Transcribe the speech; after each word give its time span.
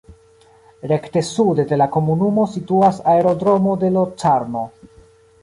Rekte 0.91 1.21
sude 1.27 1.65
de 1.71 1.79
la 1.81 1.87
komunumo 1.97 2.47
situas 2.55 3.03
la 3.03 3.13
aerodromo 3.15 3.77
de 3.85 3.93
Locarno. 4.01 4.67